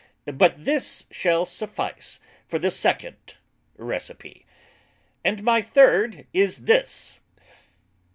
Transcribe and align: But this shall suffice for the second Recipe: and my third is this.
But 0.25 0.65
this 0.65 1.05
shall 1.11 1.45
suffice 1.45 2.19
for 2.47 2.57
the 2.57 2.71
second 2.71 3.35
Recipe: 3.77 4.47
and 5.23 5.43
my 5.43 5.61
third 5.61 6.25
is 6.33 6.61
this. 6.63 7.19